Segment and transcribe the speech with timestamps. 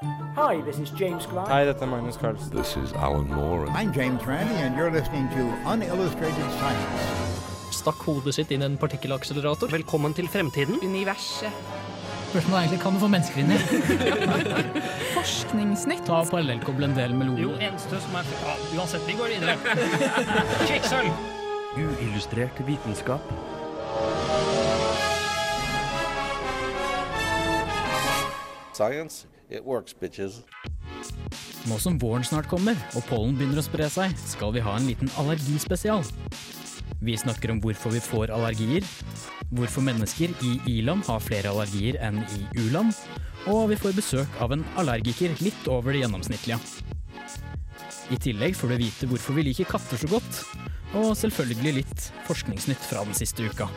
[0.00, 1.48] Hi, this is James Grant.
[1.48, 2.52] Hi, dette er Magnus Carlsen.
[2.54, 3.66] This is Alan Moore.
[3.70, 7.72] I'm James Randi, and you're listening to Unillustrated Science.
[7.74, 9.72] Stakk hodet sitt inn en partikkelakselerator.
[9.72, 10.78] Velkommen til fremtiden.
[10.86, 11.50] Universet.
[12.28, 13.58] Spørsmålet er egentlig kan du få mennesker inn i?
[15.16, 16.04] Forskningsnytt.
[16.06, 19.56] Ta parallellkoblen en del med Jo, eneste som er ja, Uansett, vi går videre.
[20.70, 21.10] Kjekksølv.
[21.74, 23.34] Uillustrert vitenskap.
[28.78, 30.42] Science, it works, bitches.
[31.68, 34.88] Nå som våren snart kommer og pollen begynner å spre seg, skal vi ha en
[34.88, 36.04] liten allergispesial.
[37.04, 38.86] Vi snakker om hvorfor vi får allergier,
[39.54, 42.94] hvorfor mennesker i i-land har flere allergier enn i u-land,
[43.48, 46.58] og vi får besøk av en allergiker litt over det gjennomsnittlige.
[48.08, 50.42] I tillegg får du vite hvorfor vi liker katter så godt,
[50.96, 53.68] og selvfølgelig litt forskningsnytt fra den siste uka.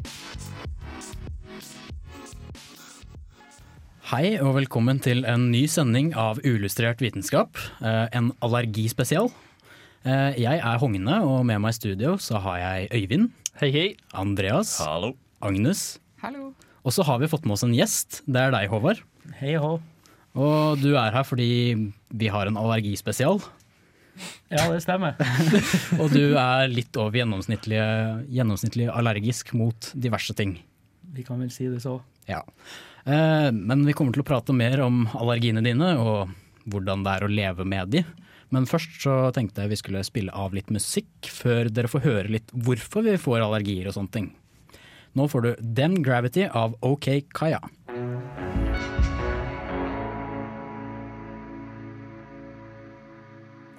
[4.12, 9.30] Hei og velkommen til en ny sending av Uillustrert vitenskap, eh, en allergispesial.
[10.04, 13.96] Eh, Jeg er Hogne, og med meg i studio så har jeg Øyvind, Hei, hei.
[14.14, 15.16] Andreas, Hallo.
[15.42, 16.54] Agnes, Hallo.
[16.84, 18.22] og så har vi fått med oss en gjest.
[18.28, 19.00] Det er deg, Håvard.
[19.40, 19.80] Hei hå.
[20.36, 23.42] Og du er her fordi vi har en allergispesial,
[24.52, 25.16] Ja, det stemmer.
[26.02, 27.80] og du er litt over gjennomsnittlig,
[28.30, 30.60] gjennomsnittlig allergisk mot diverse ting.
[31.14, 32.02] Vi kan vel si det så.
[32.30, 32.44] Ja.
[33.06, 36.30] Eh, Men vi kommer til å prate mer om allergiene dine og
[36.70, 38.04] hvordan det er å leve med de.
[38.52, 42.34] Men først så tenkte jeg vi skulle spille av litt musikk før dere får høre
[42.36, 44.32] litt hvorfor vi får allergier og sånne ting.
[45.16, 47.62] Nå får du Den Gravity av OK Kaya.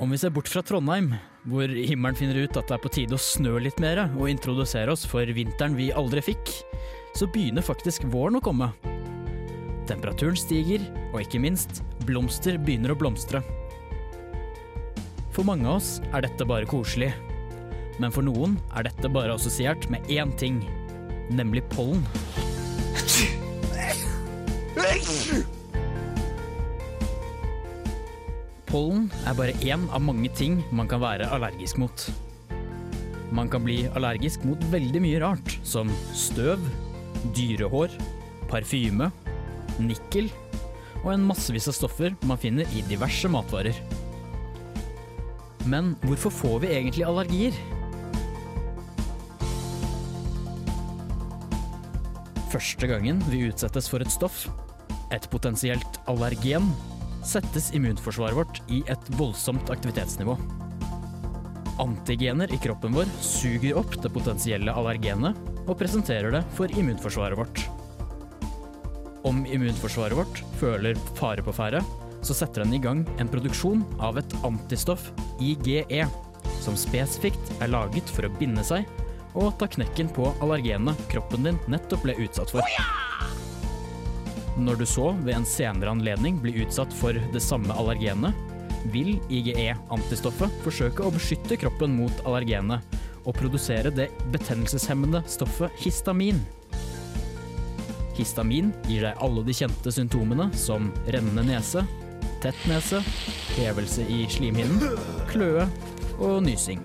[0.02, 1.12] Om vi ser bort fra Trondheim,
[1.46, 4.90] hvor himmelen finner ut at det er på tide å snø litt mer og introdusere
[4.90, 6.50] oss for vinteren vi aldri fikk,
[7.14, 8.70] så begynner faktisk våren å komme.
[9.88, 13.42] Temperaturen stiger, og ikke minst, blomster begynner å blomstre.
[15.32, 17.10] For mange av oss er dette bare koselig.
[18.00, 20.62] Men for noen er dette bare assosiert med én ting,
[21.32, 22.04] nemlig pollen.
[28.72, 32.06] Pollen er bare én av mange ting man kan være allergisk mot.
[33.32, 36.60] Man kan bli allergisk mot veldig mye rart, som støv,
[37.36, 37.92] dyrehår,
[38.50, 39.10] parfyme,
[39.80, 40.30] nikkel
[41.02, 43.76] og en massevis av stoffer man finner i diverse matvarer.
[45.66, 47.56] Men hvorfor får vi egentlig allergier?
[52.52, 54.44] Første gangen vi utsettes for et stoff,
[55.14, 56.66] et potensielt allergen,
[57.24, 60.36] settes immunforsvaret vårt i et voldsomt aktivitetsnivå.
[61.82, 67.62] Antigener i kroppen vår suger opp det potensielle allergenet og presenterer det for immunforsvaret vårt.
[69.28, 71.82] Om immunforsvaret vårt føler fare på ferde,
[72.22, 75.10] så setter den i gang en produksjon av et antistoff,
[75.42, 76.06] IGE,
[76.62, 78.86] som spesifikt er laget for å binde seg
[79.38, 82.66] og ta knekken på allergenet kroppen din nettopp ble utsatt for.
[84.60, 88.36] Når du så ved en senere anledning blir utsatt for det samme allergenet,
[88.92, 96.40] vil IGE-antistoffet forsøke å beskytte kroppen mot allergenet og produsere det betennelseshemmende stoffet histamin.
[98.16, 101.84] Histamin gir deg alle de kjente symptomene som rennende nese,
[102.42, 103.00] tett nese,
[103.56, 104.98] hevelse i slimhinnen,
[105.30, 105.68] kløe
[106.18, 106.82] og nysing.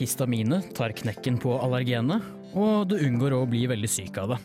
[0.00, 2.24] Histaminet tar knekken på allergenet,
[2.56, 4.38] og du unngår å bli veldig syk av det.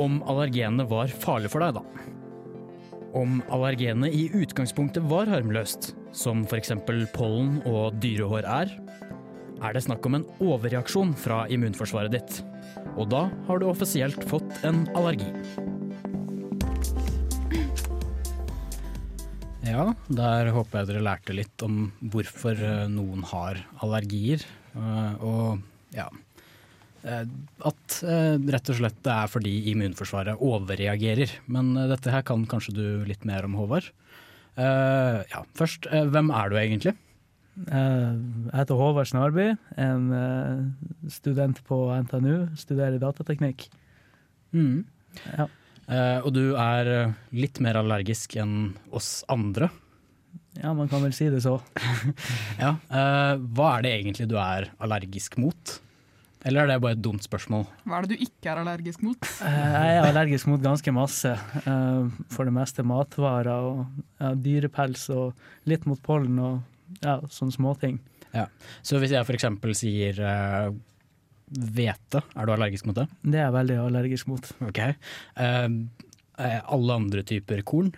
[0.00, 1.82] Om allergenet var farlig for deg, da.
[3.20, 6.72] Om allergenet i utgangspunktet var harmløst, som f.eks.
[7.16, 8.72] pollen og dyrehår er,
[9.62, 12.40] er det snakk om en overreaksjon fra immunforsvaret ditt.
[12.98, 15.30] Og da har du offisielt fått en allergi.
[19.62, 24.42] Ja, der håper jeg dere lærte litt om hvorfor eh, noen har allergier.
[24.74, 25.62] Eh, Og
[25.94, 26.08] ja
[27.06, 27.24] eh,
[27.68, 31.38] At rett og slett det er fordi immunforsvaret overreagerer.
[31.46, 33.92] Men dette her kan kanskje du litt mer om, Håvard.
[34.58, 36.94] Eh, Ja, først, uh, hvem er du egentlig?
[37.68, 38.16] Uh,
[38.48, 39.46] Jeg heter Håvard Snarby,
[39.80, 40.74] en
[41.12, 43.68] student på NTNU, studerer datateknikk.
[44.52, 44.84] Mm.
[45.36, 45.46] Ja.
[46.22, 49.68] Og du er litt mer allergisk enn oss andre.
[50.62, 51.58] Ja, man kan vel si det så.
[52.62, 52.76] Ja.
[52.88, 55.80] hva er det egentlig du er allergisk mot?
[56.44, 57.64] Eller er det bare et dumt spørsmål?
[57.86, 59.28] Hva er det du ikke er allergisk mot?
[59.46, 61.32] Eh, Jeg er allergisk mot ganske masse.
[61.62, 63.84] eh, For det meste matvarer og
[64.20, 65.34] ja, dyrepels og
[65.70, 68.00] litt mot pollen og ja, sånne småting.
[68.82, 69.44] Så hvis jeg f.eks.
[69.76, 70.16] sier
[71.52, 73.04] hvete, uh, er du allergisk mot det?
[73.22, 74.48] Det er jeg veldig allergisk mot.
[74.68, 74.80] Ok.
[75.36, 75.68] Eh,
[76.40, 77.90] Eh, alle andre typer korn?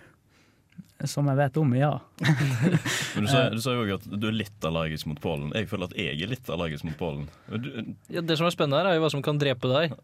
[1.03, 1.89] Som jeg vet om, ja.
[3.15, 5.49] Men du sa, du sa jo også at du er litt allergisk mot pollen.
[5.57, 7.25] Jeg føler at jeg er litt allergisk mot pollen.
[7.51, 7.67] Du,
[8.15, 9.95] Ja, det som er spennende her, er jo hva som kan drepe deg.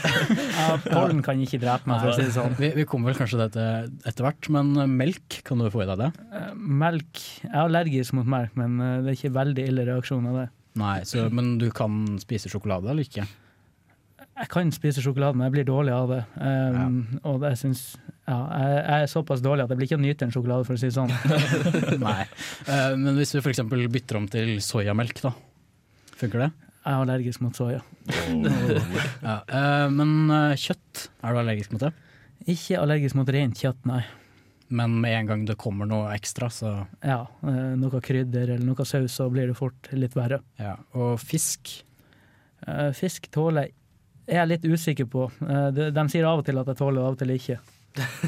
[0.58, 2.56] ja pollen kan ikke drepe meg, for å si det sånn.
[2.58, 5.84] Vi, vi kommer vel kanskje til dette etter hvert, men eh, melk, kan du få
[5.84, 6.10] i deg det?
[6.34, 10.26] Eh, Melk Jeg er allergisk mot melk, men eh, det er ikke veldig ille reaksjon
[10.32, 10.48] av det.
[10.82, 13.24] Nei, så, men du kan spise sjokolade eller ikke?
[14.40, 16.20] Jeg kan spise sjokolade, men jeg blir dårlig av det.
[16.40, 16.94] Um,
[17.28, 17.82] Og jeg synes,
[18.24, 20.78] ja, jeg, jeg er såpass dårlig at jeg blir ikke å nyte en sjokolade, for
[20.78, 21.12] å si det sånn.
[22.06, 22.22] Nei.
[22.64, 23.60] Uh, men hvis vi f.eks.
[23.68, 25.34] bytter om til soyamelk, da.
[26.20, 26.48] Funker det?
[26.80, 27.82] Jeg er allergisk mot soya.
[29.20, 29.34] Ja.
[29.44, 31.90] uh, men uh, kjøtt, er du allergisk mot det?
[32.48, 34.00] Ikke allergisk mot rent kjøtt, nei.
[34.72, 36.70] Men med en gang det kommer noe ekstra, så
[37.04, 40.38] Ja, Noe krydder eller noe saus, så blir det fort litt verre.
[40.62, 40.76] ja.
[40.94, 41.72] Og fisk?
[42.94, 43.72] Fisk tåler
[44.30, 45.26] er jeg litt usikker på.
[45.42, 47.58] Eh, De, de sier av og til at jeg tåler, og av og til ikke.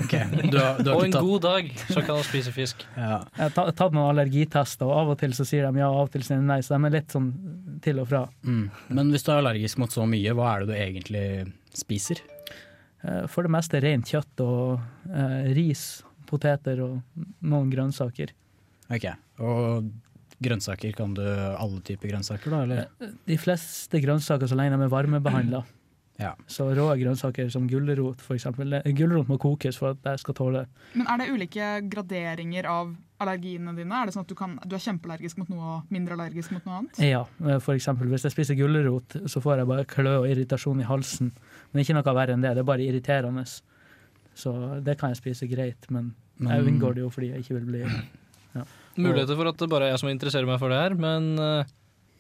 [0.02, 0.24] Okay.
[0.50, 2.80] du har, du har Og en tatt god dag så kan du spise fisk.
[2.98, 3.20] ja.
[3.38, 6.08] Jeg har tatt noen allergitester, og av og til så sier de ja, og av
[6.08, 7.28] og til sier de nei, så de er litt sånn
[7.84, 8.24] til og fra.
[8.42, 8.64] mm.
[8.98, 11.26] Men hvis du er allergisk mot så mye, hva er det du egentlig
[11.78, 12.24] spiser?
[13.06, 14.80] Eh, For det meste rent kjøtt og
[15.14, 15.84] eh, ris,
[16.26, 16.98] poteter og
[17.46, 18.32] noen grønnsaker.
[18.92, 19.06] Ok,
[19.38, 19.92] Og
[20.42, 22.64] grønnsaker, kan du alle typer grønnsaker, da?
[22.66, 23.14] Eller?
[23.30, 25.62] De fleste grønnsaker så lenge de er varmebehandla.
[26.22, 26.32] Ja.
[26.50, 28.46] Så rå grønnsaker som gulrot f.eks.
[28.96, 30.84] Gulrot må kokes for at jeg skal tåle det.
[30.94, 33.98] Men er det ulike graderinger av allergiene dine?
[33.98, 36.64] Er det sånn at du, kan, du er kjempeallergisk mot noe og mindre allergisk mot
[36.68, 37.02] noe annet?
[37.02, 37.66] Ja, f.eks.
[37.66, 41.34] for eksempel hvis jeg spiser gulrot, så får jeg bare klø og irritasjon i halsen.
[41.72, 43.46] Men ikke noe verre enn det, det er bare irriterende.
[44.38, 44.54] Så
[44.84, 47.84] det kan jeg spise greit, men jeg unngår det jo fordi jeg ikke vil bli
[49.00, 51.70] Muligheter for at det bare er jeg som interesserer meg for det her, men eh,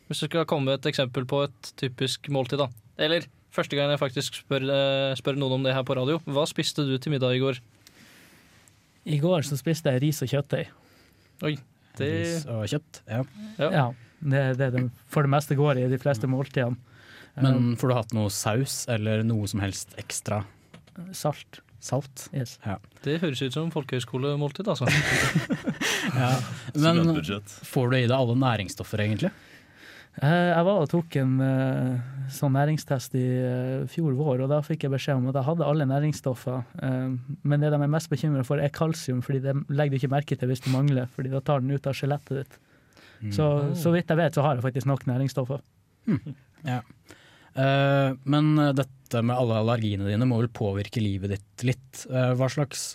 [0.08, 2.70] hvis du skal komme med et eksempel på et typisk måltid, da.
[3.00, 6.20] Eller første gang jeg faktisk spør, eh, spør noen om det her på radio.
[6.26, 7.60] Hva spiste du til middag i går?
[9.12, 10.70] I går så spiste jeg ris og kjøttdeig.
[11.42, 11.56] Oi,
[11.98, 13.02] det Ris og kjøtt?
[13.10, 13.24] Ja.
[13.58, 13.68] Ja.
[13.72, 13.84] Ja,
[14.22, 16.78] det er det det for det meste går i de fleste måltidene.
[17.40, 20.42] Men får du hatt noe saus eller noe som helst ekstra
[21.16, 21.62] Salt.
[21.80, 22.26] salt?
[22.36, 22.58] Yes.
[23.02, 24.84] Det høres ut som folkehøyskolemåltid, altså.
[26.12, 26.34] Ja.
[26.76, 27.14] Men
[27.64, 29.30] får du i deg alle næringsstoffer, egentlig?
[30.20, 34.58] Eh, Jeg var og tok en eh, sånn næringstest i eh, fjor vår, og da
[34.64, 36.58] fikk jeg beskjed om at jeg hadde alle næringsstoffer.
[36.84, 37.14] Eh,
[37.48, 40.36] Men det de er mest bekymra for, er kalsium, fordi det legger du ikke merke
[40.38, 42.58] til hvis du mangler, fordi da tar den ut av skjelettet ditt.
[43.32, 43.44] Så,
[43.78, 45.60] så vidt jeg vet, så har jeg faktisk nok næringsstoffer.
[47.54, 52.02] Eh, men eh, dette med alle allergiene dine må vel påvirke livet ditt litt.
[52.08, 52.90] Hva slags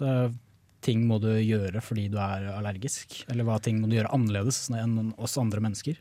[0.81, 3.23] ting må du gjøre fordi du er allergisk?
[3.31, 5.97] Eller hva ting må du gjøre annerledes enn oss andre mennesker?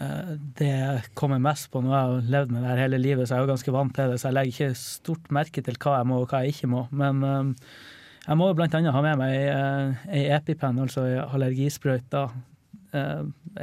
[0.00, 3.34] Eh, Det kommer mest på når jeg har levd med det her hele livet, så
[3.34, 5.96] jeg er jo ganske vant til det, så jeg legger ikke stort merke til hva
[5.98, 6.84] jeg må og hva jeg ikke må.
[6.90, 7.70] Men eh,
[8.28, 12.28] jeg må jo annet ha med meg eh, ei EpiPen, altså ei allergisprøyte,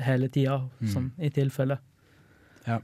[0.05, 1.79] hele tida, sånn i tilfelle.
[2.67, 2.75] Ja.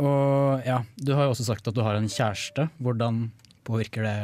[0.00, 2.64] og ja, du har jo også sagt at du har en kjæreste.
[2.80, 3.26] Hvordan
[3.68, 4.16] påvirker det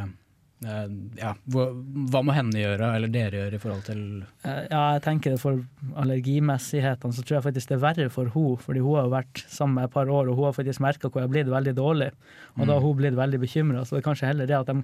[0.60, 1.64] ja, hva,
[2.10, 4.00] hva må henne gjøre, eller dere gjøre, i forhold til
[4.42, 5.60] Eh, Ja, jeg tenker for
[5.94, 9.44] allergimessighetene, så tror jeg faktisk det er verre for hun, fordi hun har jo vært
[9.46, 11.74] sammen med et par år, og hun har faktisk merka hvor jeg har blitt veldig
[11.78, 12.10] dårlig.
[12.58, 14.82] Og da har hun blitt veldig bekymra, så det er kanskje heller det at de,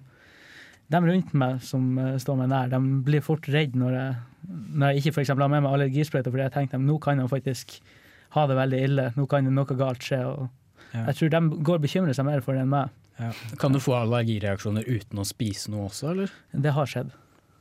[0.95, 4.17] de rundt meg som eh, står meg nær, de blir fort redd når jeg,
[4.79, 7.29] når jeg ikke eksempel har med meg allergisprøyte, fordi jeg tenker at nå kan de
[7.31, 7.81] faktisk
[8.35, 10.23] ha det veldig ille, nå kan noe galt skje.
[10.27, 10.51] og
[10.95, 11.09] Ja.
[11.11, 12.91] Jeg tror de går og bekymrer seg mer for det enn meg.
[13.21, 13.33] Ja.
[13.61, 16.33] Kan du få allergireaksjoner uten å spise noe også, eller?
[16.51, 17.13] Det har skjedd.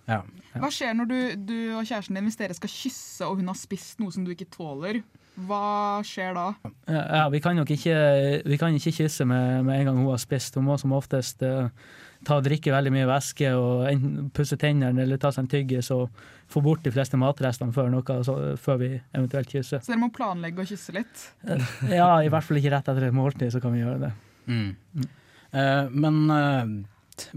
[0.10, 0.20] Ja.
[0.60, 1.18] Hva skjer når du,
[1.48, 4.34] du og kjæresten din hvis dere skal kysse og hun har spist noe som du
[4.34, 5.00] ikke tåler?
[5.48, 6.48] Hva skjer da?
[6.86, 7.96] Ja, vi kan nok ikke,
[8.46, 10.60] vi kan ikke kysse med, med en gang hun har spist.
[10.60, 11.72] Hun må som oftest uh,
[12.28, 15.90] ta og drikke veldig mye væske og enten pusse tennene eller ta seg en tyggis
[15.96, 16.14] og
[16.54, 19.82] få bort de fleste matrestene før, noe, så, før vi eventuelt kysser.
[19.82, 21.28] Så dere må planlegge å kysse litt?
[21.90, 24.14] Ja, i hvert fall ikke rett etter et måltid, så kan vi gjøre det.
[24.52, 25.10] Mm.
[25.54, 26.72] Eh, men eh,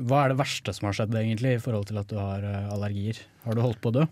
[0.08, 2.70] hva er det verste som har skjedd egentlig i forhold til at du har eh,
[2.73, 3.20] allergier?
[3.44, 4.06] Har du holdt på å dø?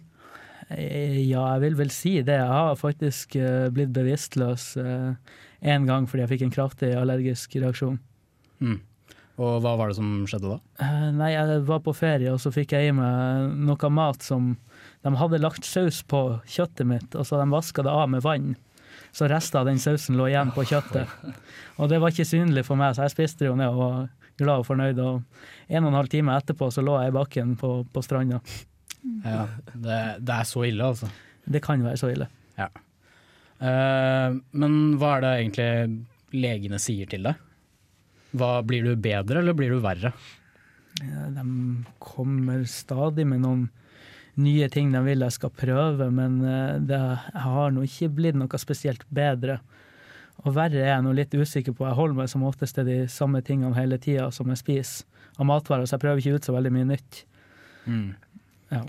[0.71, 2.39] Ja, jeg vil vel si det.
[2.41, 3.35] Jeg har faktisk
[3.77, 7.99] blitt bevisstløs én gang fordi jeg fikk en kraftig allergisk reaksjon.
[8.65, 8.79] Mm.
[9.45, 10.89] Og hva var det som skjedde da?
[11.13, 14.55] Nei, jeg var på ferie, og så fikk jeg i meg noe mat som
[15.05, 18.55] De hadde lagt saus på kjøttet mitt, og så de vaska det av med vann.
[19.15, 21.11] Så rester av den sausen lå igjen på kjøttet.
[21.79, 23.99] Og det var ikke synlig for meg, så jeg spiste det jo ned og var
[24.41, 25.03] glad og fornøyd.
[25.03, 25.21] Og
[25.69, 28.41] en og en halv time etterpå så lå jeg i bakken på, på stranda.
[29.25, 31.11] Ja, det, det er så ille, altså.
[31.45, 32.31] Det kan være så ille.
[33.65, 37.43] Eh, men hva er det egentlig legene sier til deg?
[38.35, 40.15] Hva, blir du bedre, eller blir du verre?
[41.03, 41.45] Ja, De
[42.03, 43.69] kommer stadig med noen
[44.41, 47.01] nye ting de vil jeg skal prøve, men eh, det
[47.45, 49.61] har nå ikke blitt noe spesielt bedre.
[50.45, 51.87] Og verre er jeg nå litt usikker på.
[51.87, 55.49] Jeg holder meg som oftest til de samme tingene hele tida som jeg spiser av
[55.49, 57.21] matvarer, så jeg prøver ikke ut så veldig mye nytt.
[57.87, 58.09] Mm.
[58.75, 58.83] Ja.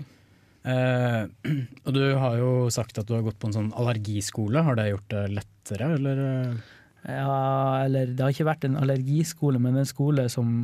[0.66, 1.22] Eh,
[1.86, 4.64] og du har jo sagt at du har gått på en sånn allergiskole.
[4.66, 6.24] Har det gjort det lettere, eller?
[6.26, 6.74] eh?
[7.06, 10.56] Ja, eller det har ikke vært en allergiskole, men en skole som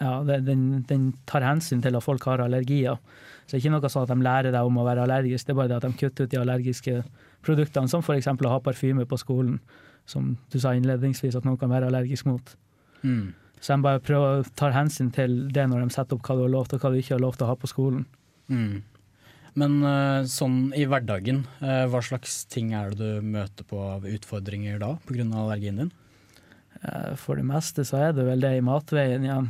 [0.00, 2.96] ja, den, den tar hensyn til at folk har allergier.
[3.46, 5.54] Så det er ikke noe sånn at de lærer deg om å være allergisk, det
[5.54, 6.94] er bare det at de kutter ut de allergiske
[7.46, 8.26] produktene, som f.eks.
[8.26, 9.60] å ha parfyme på skolen,
[10.06, 12.56] som du sa innledningsvis at noen kan være allergisk mot.
[13.06, 13.30] Mm.
[13.60, 16.44] Så de bare prøver å ta hensyn til det når de setter opp hva du
[16.44, 18.04] har lov til og hva du ikke har lov til å ha på skolen.
[18.50, 18.82] Mm.
[19.56, 24.04] Men eh, sånn i hverdagen, eh, hva slags ting er det du møter på av
[24.10, 25.24] utfordringer da, pga.
[25.30, 25.92] allergien din?
[26.82, 29.48] Eh, For det meste så er det vel det i matveien igjen.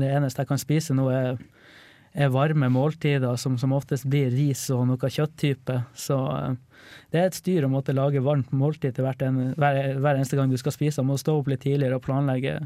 [0.00, 1.36] Det eneste jeg kan spise nå, er
[2.14, 5.82] varme måltider, som som oftest blir ris og noe kjøtttype.
[5.94, 6.58] Så eh,
[7.12, 10.38] det er et styr å måtte lage varmt måltid til hvert en, hver, hver eneste
[10.38, 11.02] gang du skal spise.
[11.02, 12.58] Du må stå opp litt tidligere og planlegge,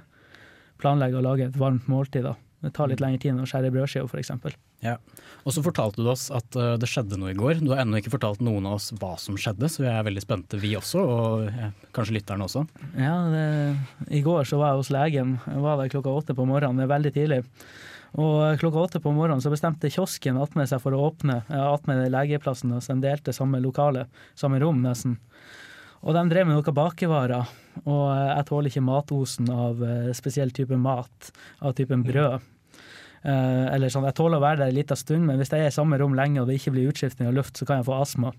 [0.81, 2.25] planlegge å lage et varmt måltid.
[2.25, 2.37] da.
[2.65, 4.57] Det tar litt lengre tid enn å skjære brødskiver, f.eks.
[4.85, 4.95] Ja.
[5.45, 7.61] Og så fortalte du oss at uh, det skjedde noe i går.
[7.61, 10.25] Du har ennå ikke fortalt noen av oss hva som skjedde, så vi er veldig
[10.25, 12.65] spente vi også, og eh, kanskje lytterne også.
[12.97, 13.45] Ja, det,
[14.17, 15.37] I går så var jeg hos legen.
[15.45, 17.43] Jeg var der klokka åtte på morgenen, det er veldig tidlig.
[18.15, 22.07] Og klokka åtte på morgenen så bestemte kiosken attmed seg for å åpne ja, attmed
[22.15, 22.75] legeplassen.
[22.79, 24.07] Så de delte samme lokale,
[24.39, 25.17] samme rom nesten.
[26.05, 27.51] Og de drev med noe bakevarer.
[27.83, 31.33] Og jeg tåler ikke matosen av eh, spesiell type mat,
[31.65, 32.45] av typen brød.
[33.25, 35.73] Eh, eller sånn, Jeg tåler å være der en liten stund, men hvis jeg er
[35.73, 37.97] i samme rom lenge og det ikke blir utskiftning av luft, så kan jeg få
[37.99, 38.35] astma.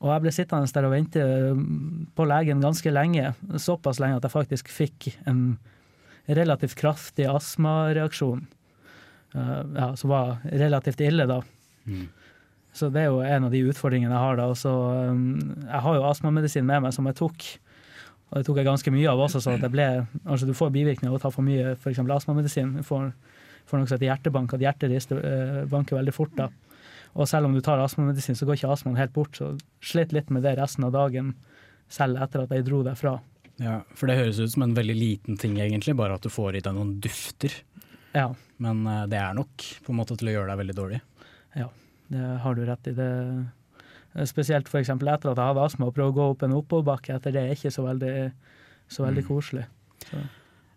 [0.00, 4.26] Og jeg ble sittende der og vente mm, på legen ganske lenge, såpass lenge at
[4.26, 5.60] jeg faktisk fikk en
[6.30, 8.46] relativt kraftig astmareaksjon.
[9.34, 11.40] Eh, ja, som var relativt ille, da.
[11.86, 12.08] Mm.
[12.72, 14.38] Så det er jo en av de utfordringene jeg har.
[14.38, 14.46] da.
[14.52, 14.70] Også,
[15.10, 15.34] um,
[15.66, 17.46] jeg har jo astmamedisin med meg som jeg tok,
[18.30, 19.42] og det tok jeg ganske mye av også.
[19.42, 19.88] så at jeg ble,
[20.24, 22.76] altså Du får bivirkninger av å ta for mye eksempel astmamedisin.
[22.78, 23.10] Du får,
[23.66, 26.36] får noe som heter hjertebank, at hjertet rister, eh, banker veldig fort.
[26.36, 26.48] da.
[27.18, 29.34] Og selv om du tar astmamedisin, så går ikke astmaen helt bort.
[29.34, 31.34] Så slet litt med det resten av dagen,
[31.90, 33.18] selv etter at jeg dro derfra.
[33.60, 36.56] Ja, For det høres ut som en veldig liten ting, egentlig, bare at du får
[36.56, 37.52] i deg noen dufter.
[38.14, 41.00] Ja, Men eh, det er nok på en måte til å gjøre deg veldig dårlig.
[41.56, 41.68] Ja,
[42.10, 42.92] det har du rett i.
[42.98, 43.10] det
[44.26, 47.14] Spesielt for eksempel etter at jeg hadde astma, å prøve å gå opp en oppoverbakke
[47.14, 48.32] etter det er ikke så veldig,
[48.90, 49.28] så veldig Mm.
[49.28, 49.64] koselig.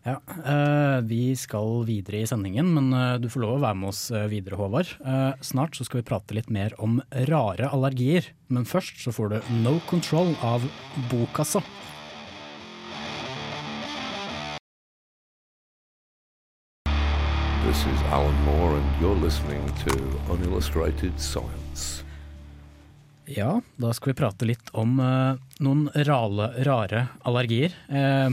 [0.06, 3.90] Ja, eh, Vi skal videre i sendingen, men eh, du får lov å være med
[3.90, 4.86] oss eh, videre, Håvard.
[5.04, 9.30] Eh, snart så skal vi prate litt mer om rare allergier, men først så får
[9.30, 10.62] du No Control av
[11.10, 11.64] Bokassa.
[17.74, 19.94] This is Alan Moore, and you're listening to
[20.30, 22.04] Unillustrated Science.
[23.26, 27.74] Ja, da skal vi prate litt om eh, noen rale, rare allergier.
[27.90, 28.30] Eh,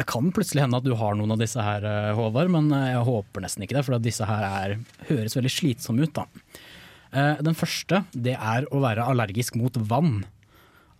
[0.00, 2.86] det kan plutselig hende at du har noen av disse her, eh, Håvard, men eh,
[2.94, 4.76] jeg håper nesten ikke det, for at disse her er,
[5.10, 6.16] høres veldig slitsomme ut.
[6.16, 6.24] da.
[7.12, 10.22] Eh, den første det er å være allergisk mot vann.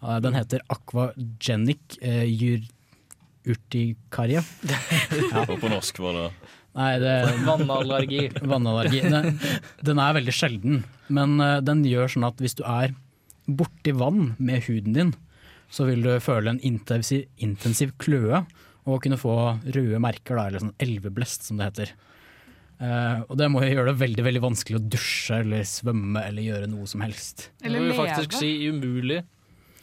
[0.04, 2.68] Eh, den heter aquagenic eh, ur
[3.56, 4.44] urtikaria.
[5.64, 6.30] På norsk var det
[6.78, 7.14] Nei, det
[7.46, 8.28] Vannallergi.
[8.46, 9.00] Vannallergi.
[9.10, 9.38] Den,
[9.86, 12.94] den er veldig sjelden, men eh, den gjør sånn at hvis du er
[13.50, 15.10] borti vann med huden din,
[15.70, 18.44] så vil du føle en intensiv, intensiv kløe
[18.90, 19.34] og kunne få
[19.66, 21.92] røde merker, da, eller sånn elveblest som det heter.
[22.80, 26.46] Uh, og det må jo gjøre det veldig veldig vanskelig å dusje eller svømme eller
[26.46, 27.50] gjøre noe som helst.
[27.60, 29.20] Det må jo faktisk si umulig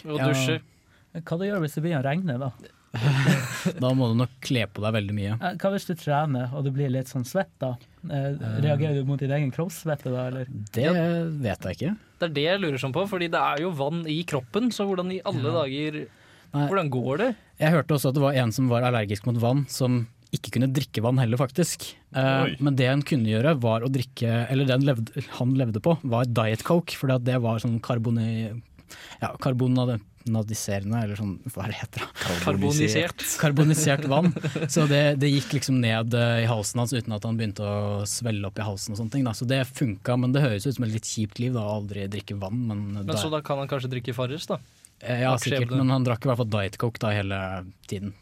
[0.08, 0.32] å Ja.
[0.32, 0.58] dusje.
[1.18, 2.50] Hva det gjør hvis det begynner å regne, da?
[3.84, 5.38] Da må du nok kle på deg veldig mye.
[5.60, 7.74] Hva hvis du trener og du blir litt sånn svett, da?
[8.08, 10.52] Eh, Reagerer du mot din egen kroppssvette da, eller?
[10.74, 10.88] Det
[11.44, 11.96] vet jeg ikke.
[12.18, 14.88] Det er det jeg lurer sånn på, fordi det er jo vann i kroppen, så
[14.90, 16.06] hvordan i alle dager
[16.56, 16.64] Nei.
[16.70, 17.26] Hvordan går det?
[17.60, 19.98] Jeg hørte også at det var en som var allergisk mot vann, som
[20.36, 21.90] ikke kunne drikke vann heller, faktisk.
[22.16, 22.54] Eh, Oi.
[22.64, 25.98] men det han kunne gjøre, var å drikke Eller det han levde, han levde på,
[26.08, 28.48] var Diet Coke, for det var sånn karboni...
[29.20, 29.34] Ja,
[30.28, 32.08] karbonadiserende, eller sånn, hva heter det?
[32.44, 33.24] Karbonisert.
[33.40, 34.34] Karbonisert vann.
[34.70, 38.04] Så det, det gikk liksom ned eh, i halsen hans uten at han begynte å
[38.10, 39.26] svelle opp i halsen og sånne ting.
[39.28, 39.34] Da.
[39.38, 42.08] Så det funka, men det høres ut som et litt kjipt liv da, å aldri
[42.12, 42.68] drikke vann.
[42.68, 44.60] Men, Men så da kan han kanskje drikke Farris, da?
[45.00, 47.42] Eh, Ja, sikkert, men han drakk i hvert fall Diet Coke da hele
[47.88, 48.16] tiden.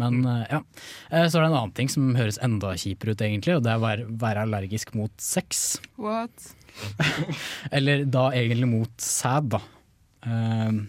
[0.00, 0.44] Men mm.
[0.50, 0.64] ja.
[1.10, 3.74] Eh, Så er det en annen ting som høres enda kjipere ut, egentlig, og det
[3.74, 5.78] er å være, være allergisk mot sex.
[6.00, 6.54] What?
[7.76, 9.62] Eller da egentlig mot sæd, da.
[10.26, 10.82] Eh,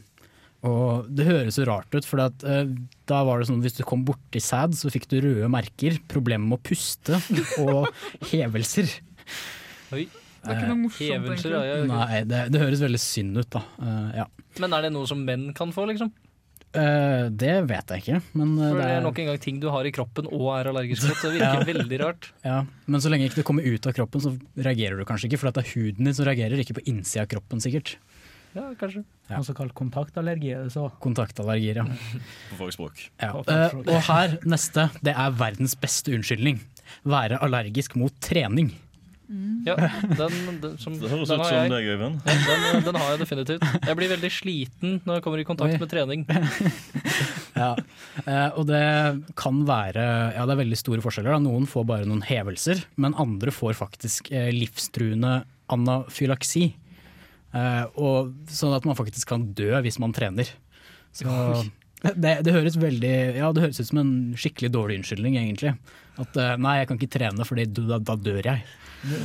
[0.66, 2.66] Og det høres jo rart ut, for at, eh,
[3.06, 6.48] da var det sånn hvis du kom borti sæd, så fikk du røde merker, problemer
[6.48, 7.20] med å puste
[7.62, 7.86] og
[8.32, 8.90] hevelser.
[9.94, 10.08] Oi.
[10.46, 11.90] Det er ikke noe morsomt, Hevelser, egentlig.
[11.90, 12.00] ja.
[12.06, 13.62] Nei, det, det høres veldig synd ut, da.
[13.82, 14.26] Eh, ja.
[14.62, 16.12] Men er det noe som menn kan få, liksom?
[16.76, 19.38] Uh, det vet jeg ikke, men uh, For det det er er nok en gang
[19.46, 21.22] ting du har i kroppen og er allergisk mot.
[21.24, 21.68] Det virker Ja.
[21.70, 22.28] veldig rart.
[22.44, 22.58] ja.
[22.90, 25.40] Men så lenge ikke det kommer ut av kroppen, så reagerer du kanskje ikke.
[25.40, 27.96] For det er huden din som reagerer, ikke på innsida av kroppen, sikkert.
[28.56, 29.04] Ja, kanskje.
[29.28, 29.40] Ja.
[29.42, 30.88] Også kalt kontaktallergi, er det så?
[31.04, 31.86] Kontaktallergier, ja.
[32.54, 33.04] På fagspråk.
[33.22, 33.34] ja.
[33.36, 36.62] Uh, og her, neste, det er verdens beste unnskyldning.
[37.04, 38.72] Være allergisk mot trening.
[39.66, 39.74] Ja,
[40.06, 41.70] den, den, som, Det høres den ut som jeg.
[41.74, 42.20] deg, Øyvind.
[42.30, 43.64] Ja, den, den har jeg definitivt.
[43.88, 45.80] Jeg blir veldig sliten når jeg kommer i kontakt Oi.
[45.82, 46.26] med trening.
[47.56, 47.70] Ja.
[48.28, 48.82] Eh, og det
[49.40, 50.04] kan være
[50.36, 51.38] Ja, det er veldig store forskjeller.
[51.38, 51.40] Da.
[51.46, 55.38] Noen får bare noen hevelser, men andre får faktisk eh, livstruende
[55.72, 56.66] anafylaksi.
[57.56, 60.50] Eh, og sånn at man faktisk kan dø hvis man trener.
[61.16, 61.28] Så
[62.24, 65.76] det, det høres veldig Ja, det høres ut som en skikkelig dårlig unnskyldning, egentlig.
[66.22, 68.66] At eh, nei, jeg kan ikke trene fordi da, da dør jeg.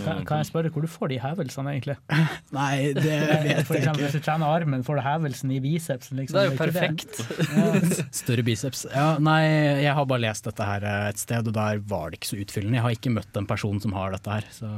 [0.04, 1.94] Kan, kan jeg spørre hvor du får de hevelsene, egentlig?
[2.58, 3.04] Nei, det
[3.46, 6.20] vet For jeg eksempel, hvis du trener armen, får du hevelsen i bicepsen?
[6.20, 6.36] Liksom.
[6.36, 7.22] Det er jo perfekt.
[7.22, 8.02] perfekt.
[8.18, 8.84] Større biceps.
[8.92, 9.40] Ja, nei,
[9.86, 12.42] jeg har bare lest dette her eh, et sted, og der var det ikke så
[12.42, 12.76] utfyllende.
[12.76, 14.74] Jeg har ikke møtt en person som har dette her, så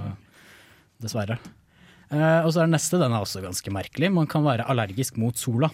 [1.03, 1.41] dessverre.
[2.13, 4.13] Eh, og så er det neste, den er også ganske merkelig.
[4.13, 5.71] Man kan være allergisk mot sola.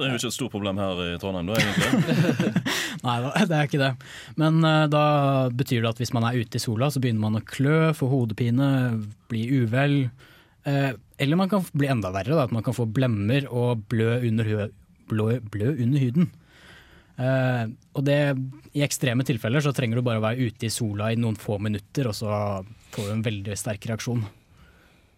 [0.00, 2.50] Det er jo ikke et stort problem her i Trondheim, da, egentlig.
[3.06, 3.90] Nei da, det er ikke det.
[4.40, 5.04] Men uh, da
[5.52, 8.08] betyr det at hvis man er ute i sola, så begynner man å klø, få
[8.08, 8.70] hodepine,
[9.28, 9.98] bli uvel.
[10.64, 14.16] Uh, eller man kan bli enda verre, da, at man kan få blemmer og blø
[14.30, 14.70] under,
[15.12, 16.32] blø, blø under huden.
[17.20, 18.20] Uh, og det,
[18.72, 21.60] I ekstreme tilfeller så trenger du bare å være ute i sola i noen få
[21.60, 22.32] minutter, og så
[22.94, 24.24] får du en veldig sterk reaksjon.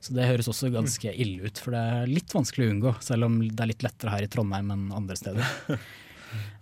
[0.02, 3.28] Så det høres også ganske ille ut, for det er litt vanskelig å unngå, selv
[3.28, 5.52] om det er litt lettere her i Trondheim enn andre steder.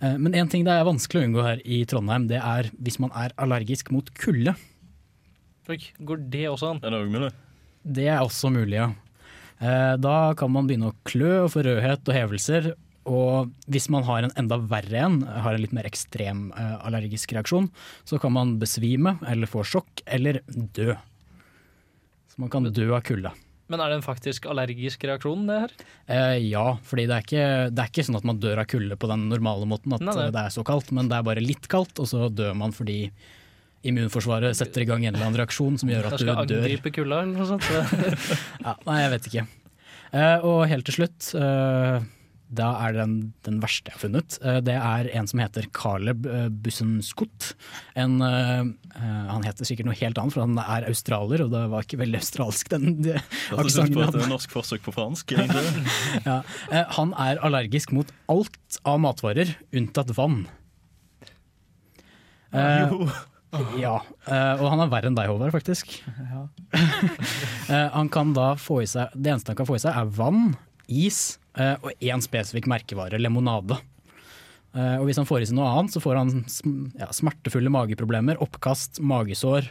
[0.02, 2.96] Eh, Men en ting det er vanskelig å unngå her i Trondheim, det er hvis
[2.98, 4.56] man er allergisk mot kulde.
[6.02, 6.80] Går det også an?
[6.82, 7.28] Er det òg mulig?
[7.86, 8.88] Det er også mulig, ja.
[9.62, 12.72] Eh, Da kan man begynne å klø og få rødhet og hevelser.
[13.10, 17.30] Og hvis man har en enda verre en, har en litt mer ekstrem eh, allergisk
[17.38, 17.70] reaksjon,
[18.04, 20.96] så kan man besvime eller få sjokk eller dø.
[22.40, 23.32] Man kan dø av kulde.
[23.70, 25.72] Men er det en faktisk allergisk reaksjon, det her?
[26.10, 28.96] Eh, ja, fordi det er, ikke, det er ikke sånn at man dør av kulde
[28.98, 30.24] på den normale måten, at Nei, nei.
[30.26, 32.74] eh, det er så kaldt, men det er bare litt kaldt, og så dør man
[32.74, 33.04] fordi
[33.86, 36.64] immunforsvaret setter i gang en eller annen reaksjon som gjør at du skal dør.
[36.66, 37.70] angripe kulda eller noe sånt?
[38.66, 39.44] Ja, nei, jeg vet ikke.
[40.10, 42.02] Eh, og helt til slutt, eh,
[42.50, 43.14] da er den,
[43.46, 44.36] den verste jeg har funnet.
[44.42, 47.52] Eh, det er en som heter Caleb uh, Bussenskott.
[47.94, 48.60] En, eh,
[48.98, 52.00] eh, han heter sikkert noe helt annet, for han er australier, og det var ikke
[52.02, 53.02] veldig australsk, den aksangen.
[53.04, 55.34] Det er aksenten på et norsk forsøk på fransk.
[55.36, 55.84] egentlig.
[56.28, 56.40] ja.
[56.70, 60.42] Eh, Han er allergisk mot alt av matvarer, unntatt vann.
[62.50, 62.94] Eh,
[63.78, 65.94] ja, eh, og han er verre enn deg, Håvard, faktisk.
[67.70, 70.08] Eh, han kan da få i seg, Det eneste han kan få i seg, er
[70.10, 70.56] vann,
[70.90, 73.78] is eh, og én spesifikk merkevare, lemonade.
[74.74, 76.34] Eh, og hvis han får i seg noe annet, så får han
[77.00, 79.70] ja, smertefulle mageproblemer, oppkast, magesår.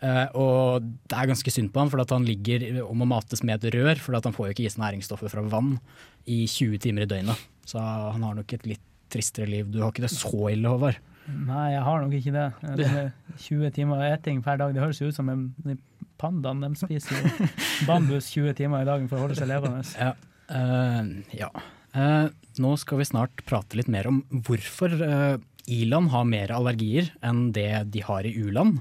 [0.00, 3.44] Eh, og det er ganske synd på han, for at han ligger og må mates
[3.44, 5.76] med et rør, for at han får jo ikke i seg næringsstoffer fra vann
[6.24, 7.48] i 20 timer i døgnet.
[7.68, 9.68] Så han har nok et litt tristere liv.
[9.68, 10.98] Du har ikke det så ille, Håvard.
[11.30, 12.46] Nei, jeg har nok ikke det.
[12.80, 13.10] Det er
[13.44, 15.76] 20 timer eting per dag, det høres jo ut som en de
[16.20, 17.46] de spiser
[17.88, 19.80] bambus 20 timer i dagen for å holde seg levende.
[19.96, 20.10] Ja.
[20.50, 21.50] Eh, ja.
[21.90, 22.30] Uh,
[22.62, 25.36] nå skal vi snart prate litt mer om hvorfor uh,
[25.70, 28.78] i-land har mer allergier enn det de har i u-land.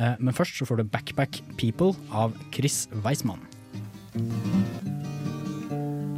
[0.00, 3.40] Uh, men først så får du Backpack People av Chris Weismann.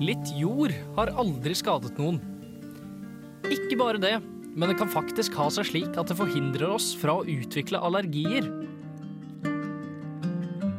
[0.03, 2.19] Litt jord har aldri skadet noen.
[3.47, 4.17] Ikke bare det,
[4.55, 8.47] men det kan faktisk ha seg slik at det forhindrer oss fra å utvikle allergier.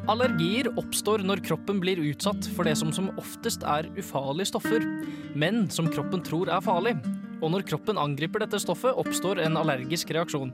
[0.05, 4.83] Allergier oppstår når kroppen blir utsatt for det som som oftest er ufarlige stoffer,
[5.33, 6.93] men som kroppen tror er farlig.
[7.41, 10.53] Og når kroppen angriper dette stoffet, oppstår en allergisk reaksjon.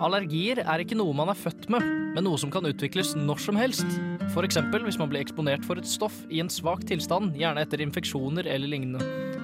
[0.00, 1.84] Allergier er ikke noe man er født med,
[2.16, 4.00] men noe som kan utvikles når som helst.
[4.30, 4.56] F.eks.
[4.72, 8.72] hvis man blir eksponert for et stoff i en svak tilstand, gjerne etter infeksjoner eller
[8.72, 9.39] lignende.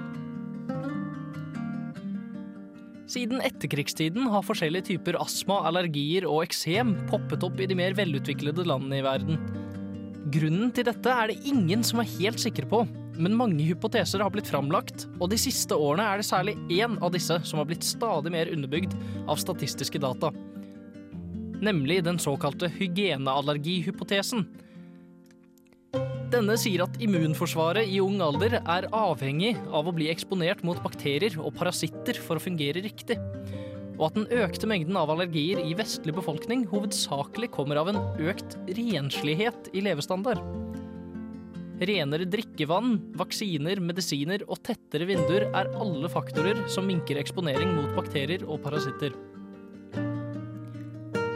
[3.16, 8.66] Siden etterkrigstiden har forskjellige typer astma, allergier og eksem poppet opp i de mer velutviklede
[8.68, 9.38] landene i verden.
[10.34, 12.82] Grunnen til dette er det ingen som er helt sikre på,
[13.16, 17.14] men mange hypoteser har blitt framlagt, og de siste årene er det særlig én av
[17.14, 18.92] disse som har blitt stadig mer underbygd
[19.24, 20.28] av statistiske data.
[21.64, 24.44] Nemlig den såkalte hygieneallergihypotesen.
[26.36, 31.32] Denne sier at immunforsvaret i ung alder er avhengig av å bli eksponert mot bakterier
[31.40, 33.16] og parasitter for å fungere riktig,
[33.96, 38.58] og at den økte mengden av allergier i vestlig befolkning hovedsakelig kommer av en økt
[38.76, 40.42] renslighet i levestandard.
[41.88, 48.44] Renere drikkevann, vaksiner, medisiner og tettere vinduer er alle faktorer som minker eksponering mot bakterier
[48.44, 49.16] og parasitter.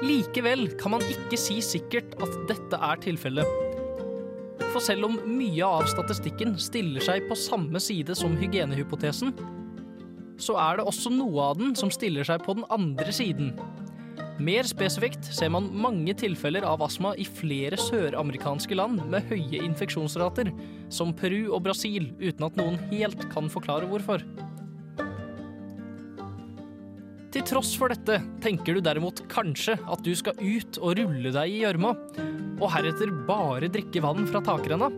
[0.04, 3.69] Likevel kan man ikke si sikkert at dette er tilfellet.
[4.70, 9.34] For selv om mye av statistikken stiller seg på samme side som hygienehypotesen,
[10.40, 13.52] så er det også noe av den som stiller seg på den andre siden.
[14.40, 20.48] Mer spesifikt ser man mange tilfeller av astma i flere søramerikanske land med høye infeksjonsrater,
[20.88, 24.24] som Peru og Brasil, uten at noen helt kan forklare hvorfor.
[27.30, 31.52] Til tross for dette tenker du derimot kanskje at du skal ut og rulle deg
[31.52, 31.92] i gjørma,
[32.58, 34.90] og heretter bare drikke vann fra takrenna.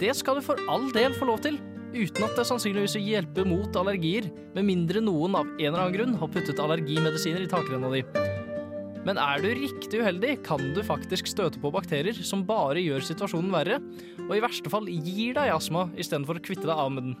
[0.00, 1.60] Det skal du for all del få lov til,
[1.92, 5.98] uten at det sannsynligvis vil hjelpe mot allergier, med mindre noen av en eller annen
[5.98, 8.04] grunn har puttet allergimedisiner i takrenna di.
[9.04, 13.52] Men er du riktig uheldig, kan du faktisk støte på bakterier som bare gjør situasjonen
[13.52, 13.82] verre,
[14.24, 17.18] og i verste fall gir deg astma istedenfor å kvitte deg av med den.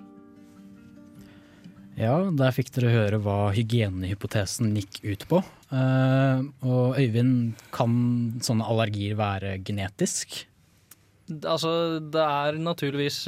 [1.98, 5.40] Ja, der fikk dere høre hva hygienehypotesen gikk ut på.
[5.72, 7.96] Uh, og Øyvind, kan
[8.44, 10.44] sånne allergier være genetisk?
[11.42, 13.18] Altså, det er naturligvis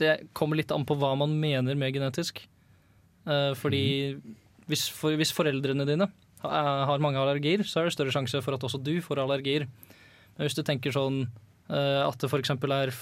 [0.00, 2.40] Det kommer litt an på hva man mener med genetisk.
[3.28, 4.16] Uh, fordi
[4.70, 6.08] hvis, for, hvis foreldrene dine
[6.42, 9.68] har mange allergier, så er det større sjanse for at også du får allergier.
[10.34, 11.26] Men hvis du tenker sånn
[11.70, 12.54] uh, at det f.eks.
[12.56, 12.92] er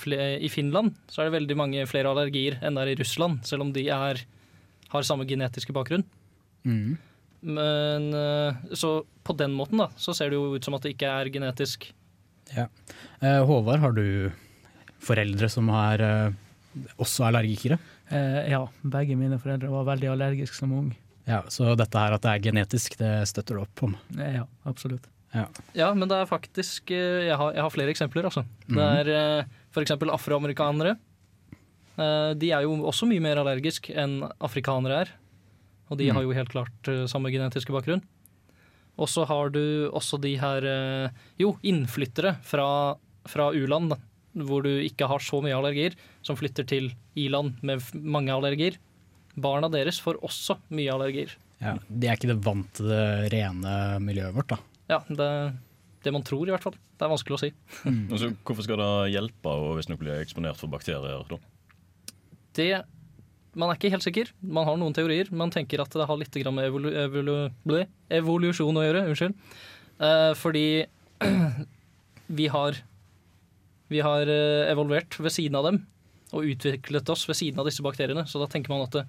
[0.43, 3.65] i Finland, så er det veldig mange flere allergier enn det er i Russland, selv
[3.65, 4.21] om de er,
[4.93, 6.05] har samme genetiske bakgrunn.
[6.67, 6.99] Mm.
[7.43, 10.95] Men eh, Så på den måten da, så ser det jo ut som at det
[10.97, 11.87] ikke er genetisk.
[12.53, 12.67] Ja.
[13.23, 14.31] Eh, Håvard, har du
[15.01, 16.33] foreldre som er eh,
[17.01, 17.79] også allergikere?
[18.11, 20.91] Eh, ja, begge mine foreldre var veldig allergiske som ung.
[21.31, 23.97] Ja, Så dette her at det er genetisk, det støtter du opp om?
[24.19, 25.07] Ja, absolutt.
[25.31, 25.45] Ja.
[25.79, 28.43] Ja, men det er faktisk Jeg har, jeg har flere eksempler, altså.
[28.67, 29.11] Det Mhm.
[29.15, 29.93] er f.eks.
[29.95, 30.97] afroamerikanere.
[32.01, 35.13] Eh, De er jo også mye mer allergisk enn afrikanere er.
[35.91, 36.17] Og de mm.
[36.17, 38.03] har jo helt klart eh, samme genetiske bakgrunn.
[39.01, 39.63] Og så har du
[39.97, 42.97] også de her eh, Jo, innflyttere fra,
[43.29, 43.95] fra u-land,
[44.47, 48.79] hvor du ikke har så mye allergier, som flytter til i-land med mange allergier.
[49.41, 51.33] Barna deres får også mye allergier.
[51.61, 54.61] Ja, De er ikke det vant til det rene miljøet vårt, da.
[54.91, 55.29] Ja, det,
[56.07, 56.79] det man tror, i hvert fall.
[56.97, 57.51] Det er vanskelig å si.
[58.13, 61.27] Altså, hvorfor skal det hjelpe hvis visstnok blir eksponert for bakterier?
[61.29, 61.41] da?
[62.61, 62.73] Det
[63.59, 64.29] Man er ikke helt sikker.
[64.41, 65.27] Man har noen teorier.
[65.35, 67.35] Man tenker at det har litt med evolu evolu
[67.67, 69.07] ble, evolusjon å gjøre.
[69.11, 69.35] Unnskyld.
[69.99, 70.67] Eh, fordi
[72.39, 72.79] vi har
[73.91, 75.81] Vi har eh, evolvert ved siden av dem
[76.31, 78.23] og utviklet oss ved siden av disse bakteriene.
[78.31, 79.05] Så da tenker man at det,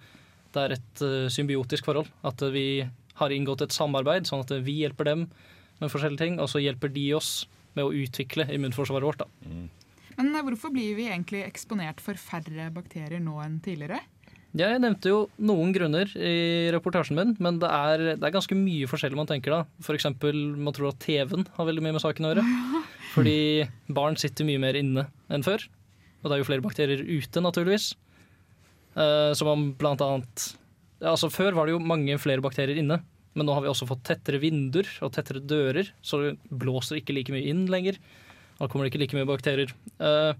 [0.55, 2.09] det er et eh, symbiotisk forhold.
[2.27, 2.65] At eh, vi
[3.21, 5.27] har inngått et samarbeid, sånn at vi hjelper dem
[5.81, 7.45] med forskjellige ting, og så hjelper de oss
[7.77, 9.21] med å utvikle immunforsvaret vårt.
[9.21, 9.29] da.
[10.17, 14.01] Men eh, hvorfor blir vi egentlig eksponert for færre bakterier nå enn tidligere?
[14.57, 18.89] Jeg nevnte jo noen grunner i reportasjen min, men det er, det er ganske mye
[18.91, 19.61] forskjellig man tenker da.
[19.95, 22.43] Eksempel, man tror at TV-en har veldig mye med saken å gjøre.
[23.13, 23.37] Fordi
[23.95, 25.63] barn sitter mye mer inne enn før.
[26.21, 27.93] Og det er jo flere bakterier ute, naturligvis.
[28.99, 30.49] Eh, så man blant annet
[30.99, 32.99] ja, Altså Før var det jo mange flere bakterier inne,
[33.31, 37.15] men nå har vi også fått tettere vinduer og tettere dører, så det blåser ikke
[37.15, 37.97] like mye inn lenger.
[38.61, 39.73] Da kommer det ikke like mye bakterier.
[39.97, 40.37] Uh,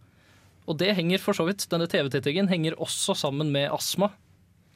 [0.70, 4.12] og det henger for så vidt, denne TV-tittingen henger også sammen med astma,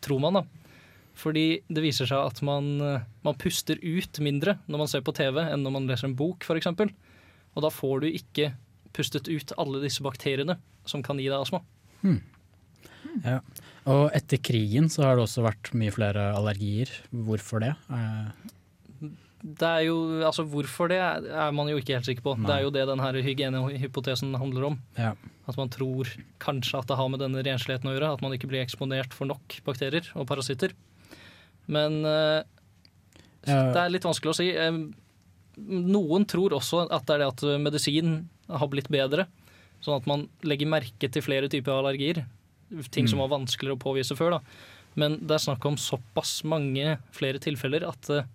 [0.02, 0.44] tror man da.
[1.16, 5.14] Fordi det viser seg at man, eh, man puster ut mindre når man ser på
[5.16, 6.68] TV enn når man leser en bok, f.eks.
[6.74, 8.50] Og da får du ikke
[8.96, 10.58] pustet ut alle disse bakteriene
[10.90, 11.62] som kan gi deg astma.
[13.24, 13.40] Ja.
[13.88, 16.92] Og etter krigen så har det også vært mye flere allergier.
[17.14, 17.72] Hvorfor det?
[19.46, 22.36] Eh, Det er jo, altså Hvorfor det er man jo ikke helt sikker på.
[22.38, 22.48] Nei.
[22.48, 24.80] Det er jo det denne hygienehypotesen handler om.
[24.98, 25.14] Ja.
[25.48, 26.10] At man tror
[26.42, 28.14] kanskje at det har med denne rensligheten å gjøre.
[28.18, 30.74] At man ikke blir eksponert for nok bakterier og parasitter.
[31.68, 32.42] Men uh,
[33.46, 34.50] det er litt vanskelig å si.
[34.58, 34.80] Eh,
[35.56, 38.16] Noen tror også at det er det at medisin
[38.50, 39.28] har blitt bedre.
[39.86, 42.26] Sånn at man legger merke til flere typer allergier.
[42.92, 44.36] Ting som var vanskeligere å påvise før.
[44.36, 44.40] da.
[45.00, 48.28] Men det er snakk om såpass mange flere tilfeller at eh,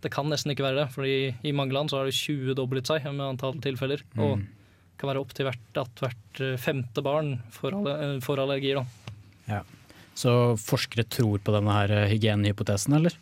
[0.00, 0.88] det kan nesten ikke være det.
[0.94, 4.02] Fordi i mange land så har det 20-doblet seg med antall tilfeller.
[4.18, 4.46] Og Mm.
[4.46, 8.42] det kan være opp til hvert, at hvert eh, femte barn får, alle, eh, får
[8.44, 8.80] allergier.
[9.48, 9.62] da.
[10.14, 13.14] Så forskere tror på denne her eh, hygienehypotesen, eller?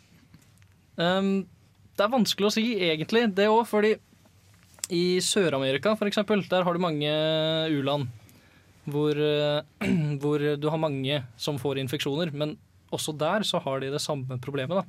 [0.99, 1.45] Um,
[1.95, 3.93] det er vanskelig å si egentlig, det òg, fordi
[4.91, 7.07] I Sør-Amerika, for eksempel, der har du mange
[7.71, 8.07] u-land
[8.89, 9.13] hvor,
[10.19, 12.31] hvor du har mange som får infeksjoner.
[12.33, 12.57] Men
[12.91, 14.83] også der så har de det samme problemet, da.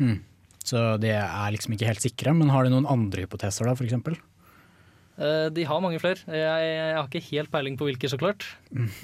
[0.00, 0.16] Hmm.
[0.64, 4.18] Så de er liksom ikke helt sikre, men har de noen andre hypoteser da, f.eks.?
[5.20, 6.24] Eh, De har mange flere.
[6.24, 8.46] Jeg, jeg har ikke helt peiling på hvilke, så klart.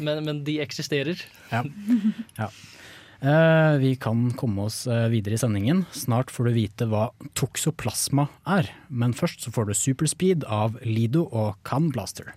[0.00, 1.20] Men, men de eksisterer.
[1.52, 1.62] Ja.
[2.40, 2.48] ja.
[3.20, 5.84] Eh, vi kan komme oss eh, videre i sendingen.
[5.92, 8.70] Snart får du vite hva toksoplasma er.
[8.88, 12.32] Men først så får du Superspeed av Lido og Can Blaster.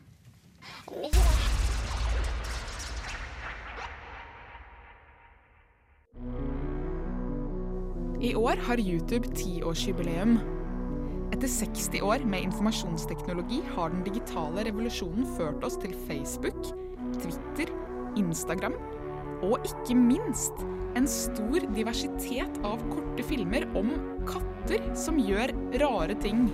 [8.23, 10.37] I år har YouTube tiårsjubileum.
[11.35, 16.69] Etter 60 år med informasjonsteknologi har den digitale revolusjonen ført oss til Facebook,
[17.17, 17.73] Twitter,
[18.15, 18.77] Instagram
[19.43, 20.63] og ikke minst
[20.95, 23.91] en stor diversitet av korte filmer om
[24.29, 25.51] katter som gjør
[25.83, 26.45] rare ting.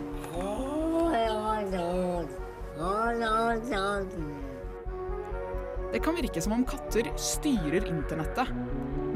[5.93, 8.57] Det kan virke som om katter styrer internettet.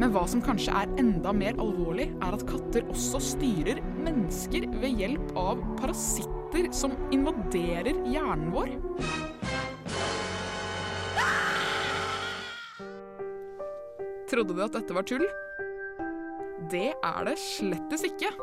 [0.03, 4.99] Men hva som kanskje er enda mer alvorlig, er at katter også styrer mennesker ved
[4.99, 8.73] hjelp av parasitter som invaderer hjernen vår.
[14.27, 15.23] Trodde du at dette var tull?
[16.67, 18.35] Det er det slettes ikke.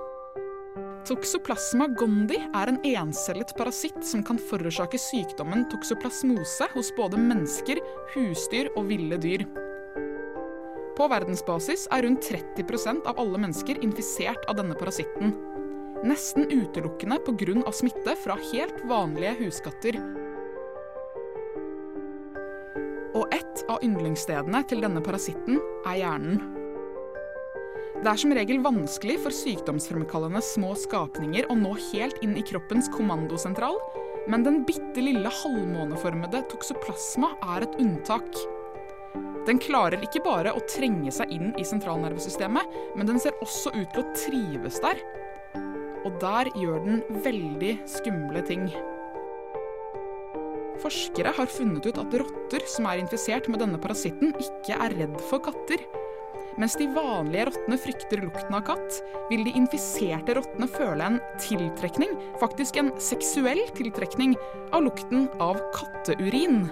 [1.04, 8.72] Toxoplasma gondi er en encellet parasitt som kan forårsake sykdommen toxoplasmose hos både mennesker, husdyr
[8.78, 9.44] og ville dyr.
[11.00, 15.30] På verdensbasis er rundt 30% av alle mennesker infisert av denne parasitten.
[16.04, 17.72] Nesten utelukkende pga.
[17.72, 19.96] smitte fra helt vanlige huskatter.
[23.16, 26.38] Og ett av yndlingsstedene til denne parasitten er hjernen.
[28.04, 32.92] Det er som regel vanskelig for sykdomsfremkallende små skapninger å nå helt inn i kroppens
[32.92, 33.80] kommandosentral,
[34.28, 38.59] men den bitte lille halvmåneformede toksoplasma er et unntak.
[39.48, 43.88] Den klarer ikke bare å trenge seg inn i sentralnervesystemet, men den ser også ut
[43.94, 45.00] til å trives der.
[46.04, 48.68] Og der gjør den veldig skumle ting.
[50.80, 55.18] Forskere har funnet ut at rotter som er infisert med denne parasitten, ikke er redd
[55.28, 55.82] for katter.
[56.60, 59.00] Mens de vanlige rottene frykter lukten av katt,
[59.30, 64.34] vil de infiserte rottene føle en tiltrekning, faktisk en seksuell tiltrekning,
[64.72, 66.64] av lukten av katteurin.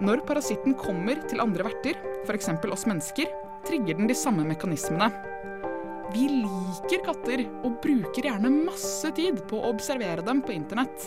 [0.00, 2.48] Når parasitten kommer til andre verter, f.eks.
[2.72, 3.28] oss mennesker,
[3.68, 5.10] trigger den de samme mekanismene.
[6.14, 11.04] Vi liker katter og bruker gjerne masse tid på å observere dem på internett.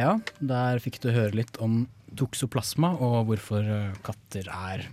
[0.00, 1.84] Ja, der fikk du høre litt om
[2.16, 4.88] toksoplasma og hvorfor eh, katter er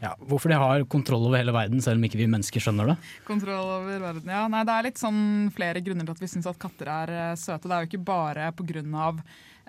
[0.00, 2.98] ja, Hvorfor de har kontroll over hele verden, selv om ikke vi mennesker skjønner det.
[3.28, 4.46] Kontroll over verden, ja.
[4.50, 5.22] Nei, det er litt sånn
[5.54, 7.68] flere grunner til at vi syns at katter er eh, søte.
[7.68, 9.14] Det er jo ikke bare pga.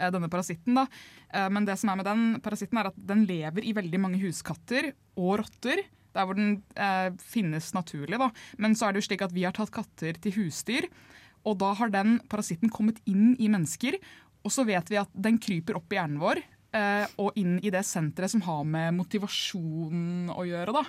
[0.02, 0.86] Uh, denne parasitten, da.
[1.34, 4.22] Eh, men det som er med den parasitten er at den lever i veldig mange
[4.24, 5.84] huskatter og rotter.
[6.12, 8.20] Der hvor den eh, finnes naturlig.
[8.20, 8.32] da.
[8.58, 10.90] Men så er det jo slik at vi har tatt katter til husdyr.
[11.48, 13.98] Og da har den parasitten kommet inn i mennesker.
[14.46, 16.50] Og så vet vi at den kryper opp i hjernen vår eh,
[17.18, 20.74] og inn i det senteret som har med motivasjon å gjøre.
[20.74, 20.84] da.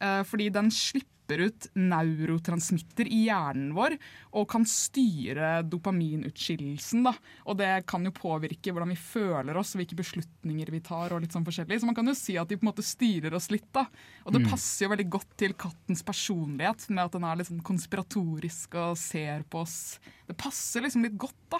[0.00, 3.94] Eh, fordi den slipper ut neurotransmitter i hjernen vår
[4.36, 7.04] og kan styre dopaminutskillelsen.
[7.06, 7.14] da.
[7.46, 11.12] Og det kan jo påvirke hvordan vi føler oss, hvilke beslutninger vi tar.
[11.12, 11.80] og litt sånn forskjellig.
[11.80, 13.70] Så man kan jo si at de på en måte styrer oss litt.
[13.72, 13.86] da.
[14.26, 14.50] Og det Mm.
[14.50, 18.96] passer jo veldig godt til kattens personlighet, med at den er litt sånn konspiratorisk og
[18.98, 19.98] ser på oss.
[20.28, 21.58] Det passer liksom litt godt da,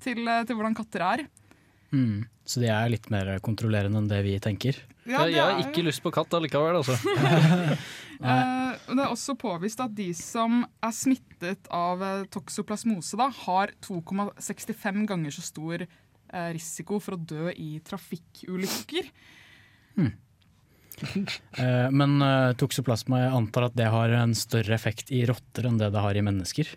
[0.00, 1.28] til, eh, til hvordan katter er.
[1.94, 2.24] Mm.
[2.44, 4.76] Så de er litt mer kontrollerende enn det vi tenker.
[5.04, 6.98] Ja, det jeg har ikke ikke lyst på katt allikevel, altså.
[8.24, 13.72] Eh, det er også påvist at de som er smittet av eh, toksoplasmose, da, har
[13.84, 19.10] 2,65 ganger så stor eh, risiko for å dø i trafikkulykker.
[19.98, 20.14] Eh,
[21.98, 25.90] men eh, toksoplasma, jeg antar at det har en større effekt i rotter enn det
[25.94, 26.70] det har i mennesker.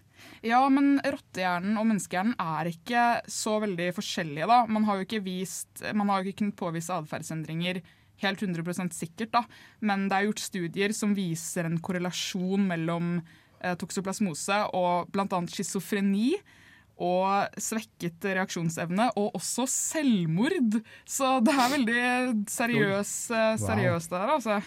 [0.45, 4.49] Ja, men rottehjernen og menneskehjernen er ikke så veldig forskjellige.
[4.49, 4.63] da.
[4.69, 7.81] Man har jo ikke, vist, har jo ikke kunnet påvise atferdsendringer
[8.23, 9.43] helt 100% sikkert, da.
[9.85, 13.19] men det er gjort studier som viser en korrelasjon mellom
[13.61, 15.41] eh, toksoplasmose og bl.a.
[15.53, 16.31] schizofreni.
[17.03, 20.79] Og svekket reaksjonsevne, og også selvmord.
[21.05, 22.03] Så det er veldig
[22.49, 23.67] seriøs, eh, Wow.
[23.67, 24.61] seriøst det her, altså.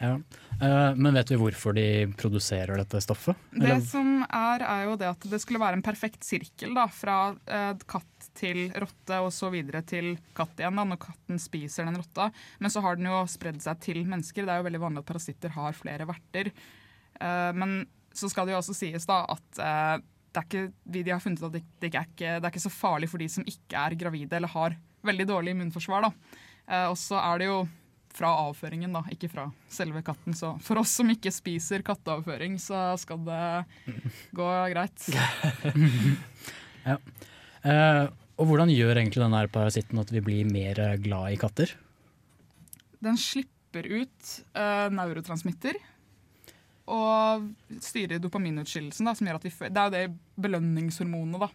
[0.00, 0.14] Ja.
[0.60, 1.84] Eh, men vet vi hvorfor de
[2.16, 3.36] produserer dette stoffet?
[3.52, 7.34] Det som er, er jo det at det skulle være en perfekt sirkel da, fra
[7.46, 11.96] eh, katt til rotte og så videre til katt igjen, da, når katten spiser den
[12.00, 12.30] rotta.
[12.60, 14.44] Men så har den jo spredd seg til mennesker.
[14.44, 16.52] Det er jo veldig vanlig at parasitter har flere verter.
[17.56, 19.60] Men så skal det jo også sies da at
[20.36, 22.66] det er ikke, de har funnet ut at det, det, ikke er det er ikke
[22.66, 26.04] så farlig for de som ikke er gravide eller har veldig dårlig immunforsvar.
[26.04, 26.38] da.
[26.66, 27.58] Eh, og så er det jo
[28.16, 30.36] fra avføringen, da, ikke fra selve katten.
[30.36, 33.40] Så for oss som ikke spiser katteavføring, så skal det
[34.36, 35.08] gå greit.
[36.90, 37.00] ja.
[37.66, 38.04] Eh,
[38.36, 41.72] og hvordan gjør egentlig denne parasitten at vi blir mer eh, glad i katter?
[43.04, 45.80] Den slipper ut eh, neurotransmitter
[46.86, 47.46] og
[47.82, 49.08] styre dopaminutskillelsen.
[49.10, 50.04] Det er jo det
[50.42, 51.48] belønningshormonet da,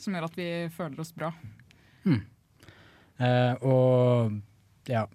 [0.00, 1.30] som gjør at vi føler oss bra.
[3.24, 4.34] Eh, og
[4.90, 5.06] ja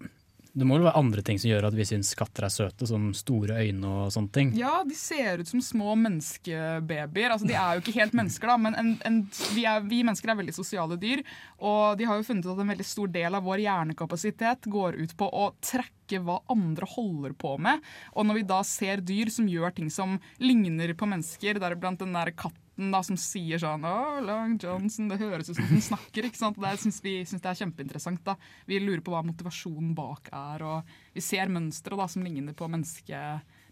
[0.52, 3.10] Det må vel være andre ting som gjør at vi syns katter er søte, som
[3.16, 4.52] store øyne og sånne ting.
[4.58, 7.34] Ja, de ser ut som små menneskebabyer.
[7.34, 9.20] Altså, de er jo ikke helt mennesker, da, men en, en,
[9.54, 11.22] vi, er, vi mennesker er veldig sosiale dyr.
[11.62, 14.98] Og de har jo funnet ut at en veldig stor del av vår hjernekapasitet går
[15.00, 17.84] ut på å trekke hva andre holder på med.
[18.16, 22.16] Og når vi da ser dyr som gjør ting som ligner på mennesker, deriblant den
[22.16, 26.28] der katten da, som sier sånn Å, Long Johnson, det høres ut som den snakker.
[26.30, 26.60] ikke sant?
[26.60, 28.24] Det syns vi synes det er kjempeinteressant.
[28.24, 28.38] da.
[28.70, 32.68] Vi lurer på hva motivasjonen bak er, og vi ser mønstre da, som ligner på
[32.72, 33.20] menneske,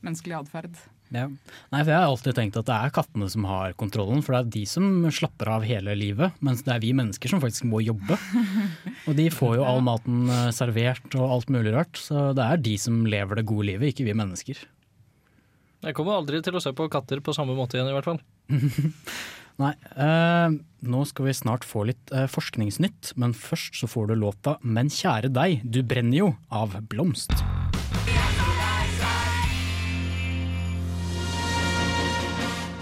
[0.05, 0.77] menneskelig atferd.
[1.09, 1.25] Ja.
[1.73, 4.41] Nei, for Jeg har alltid tenkt at det er kattene som har kontrollen, for det
[4.41, 6.37] er de som slapper av hele livet.
[6.45, 8.19] Mens det er vi mennesker som faktisk må jobbe.
[9.09, 11.97] Og de får jo all maten eh, servert og alt mulig rart.
[11.97, 14.61] Så det er de som lever det gode livet, ikke vi mennesker.
[15.79, 18.19] Jeg kommer aldri til å se på katter på samme måte igjen, i hvert fall.
[19.63, 20.55] Nei, eh,
[20.87, 24.91] nå skal vi snart få litt eh, forskningsnytt, men først så får du låta 'Men
[24.91, 27.35] kjære deg, du brenner jo' av Blomst.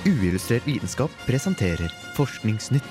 [0.06, 2.84] Uillustrert vitenskap presenterer Forskningsnytt.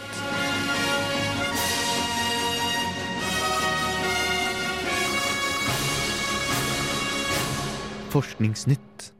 [8.12, 9.15] Forskningsnytt.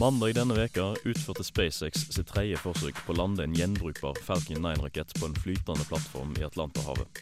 [0.00, 5.12] Mandag denne veka utførte SpaceX sitt tredje forsøk på å lande en gjenbrukbar Falcon 9-rakett
[5.18, 7.20] på en flytende plattform i Atlanterhavet.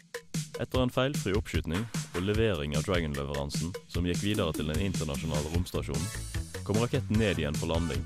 [0.63, 6.07] Etter en feilfri oppskytning og levering av Dragon-leveransen, som gikk videre til den internasjonale romstasjonen,
[6.63, 8.05] kom raketten ned igjen for landing.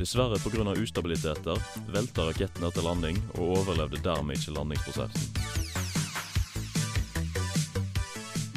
[0.00, 0.64] Dessverre pga.
[0.80, 1.60] ustabiliteter
[1.92, 5.59] velta raketten etter landing og overlevde dermed ikke landingsprosessen.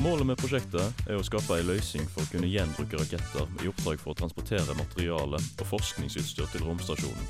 [0.03, 4.01] Målet med prosjektet er å skape en løsning for å kunne gjenbruke raketter i oppdrag
[4.01, 7.29] for å transportere materiale og forskningsutstyr til romstasjonen.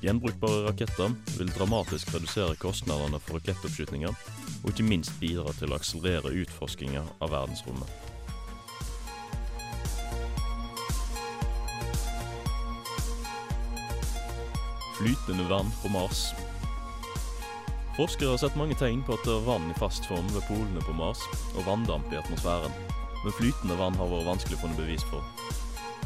[0.00, 4.16] Gjenbrukbare raketter vil dramatisk redusere kostnadene for rakettoppskytinger,
[4.62, 7.92] og ikke minst bidra til å akselerere utforskinga av verdensrommet.
[14.96, 16.30] Flytende vann på Mars.
[17.92, 20.80] Forskere har sett mange tegn på at det er vann i fast form ved polene
[20.80, 21.20] på Mars,
[21.52, 22.72] og vanndamp i atmosfæren.
[23.20, 25.20] Men flytende vann har vært vanskelig å finne bevis for.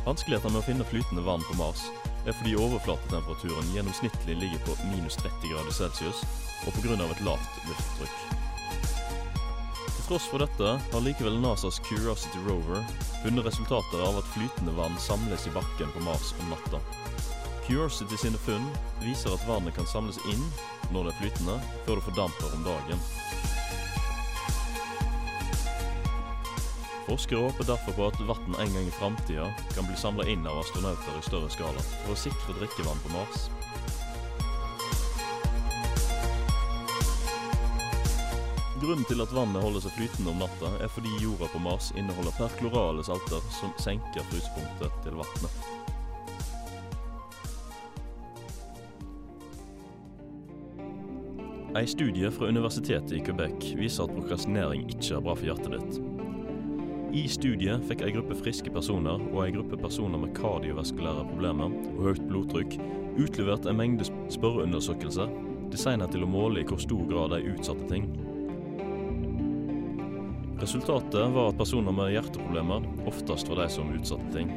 [0.03, 1.85] Vanskeligheten med å finne flytende vann på Mars
[2.27, 6.25] er fordi overflatetemperaturen gjennomsnittlig ligger på minus 30 grader celsius,
[6.66, 6.99] og pga.
[7.07, 8.18] et lavt lufttrykk.
[9.87, 12.83] Til tross for dette har likevel NASAs Curiosity Rover
[13.22, 16.83] funnet resultater av at flytende vann samles i bakken på Mars om natta.
[17.66, 18.66] Curiosity sine funn
[19.02, 20.42] viser at vannet kan samles inn
[20.94, 23.00] når det er flytende, før det fordamper om dagen.
[27.09, 30.61] Forskere håper derfor på at vann en gang i framtida kan bli samla inn av
[30.62, 33.48] astronauter i større skala for å sikre drikkevann på Mars.
[38.79, 42.38] Grunnen til at vannet holder seg flytende om natta, er fordi jorda på Mars inneholder
[42.38, 45.95] perklorale salter som senker frysepunktet til vannet.
[51.76, 55.98] En studie fra universitetet i Quebec viser at prokrastinering ikke er bra for hjertet ditt.
[57.12, 62.00] I studiet fikk en gruppe friske personer og en gruppe personer med kardiovaskulære problemer og
[62.06, 62.78] høyt blodtrykk
[63.20, 65.28] utlevert en mengde spørreundersøkelser
[65.74, 68.08] designet til å måle i hvor stor grad de utsatte ting.
[70.62, 74.48] Resultatet var at personer med hjerteproblemer oftest var de som utsatte ting.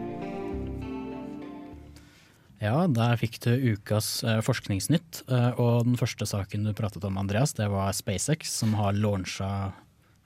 [2.59, 5.23] Ja, der fikk du ukas eh, forskningsnytt.
[5.31, 9.71] eh, og den første saken du pratet om, Andreas, det var SpaceX, som har launcha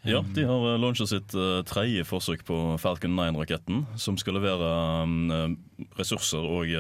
[0.04, 1.32] Ja, de har launcha sitt
[1.70, 4.68] tredje forsøk på Falcon 9-raketten, som skal levere
[5.96, 6.74] ressurser og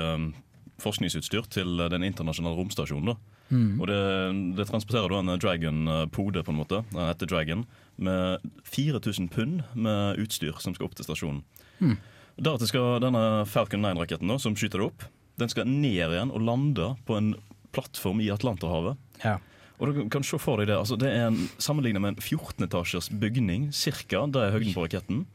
[0.83, 3.15] forskningsutstyr til den internasjonale romstasjonen.
[3.53, 3.79] Mm.
[3.79, 4.01] Og det,
[4.57, 6.81] det transporterer en Dragon-pode, på en måte.
[6.91, 7.65] Den heter Dragon.
[7.95, 11.43] Med 4000 pund med utstyr som skal opp til stasjonen.
[11.79, 11.97] Mm.
[12.41, 15.05] Deretter skal denne Falcon 9-raketten som skyter det opp,
[15.41, 17.33] den skal ned igjen og lande på en
[17.73, 18.99] plattform i Atlanterhavet.
[19.23, 19.39] Ja.
[19.81, 23.09] Og du kan se for deg Det altså det er en, Sammenlignet med en 14-etasjers
[23.19, 25.25] bygning, cirka, det er høyden på raketten,